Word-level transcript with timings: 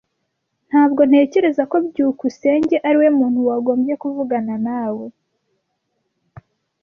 Ntabwo 0.69 1.01
ntekereza 1.09 1.63
ko 1.71 1.75
byukusenge 1.87 2.75
ariwe 2.87 3.07
muntu 3.19 3.39
wagombye 3.49 3.93
kuvugana 4.01 4.53
nawe. 4.65 5.05